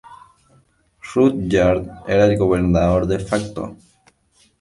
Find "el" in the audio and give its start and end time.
2.29-2.35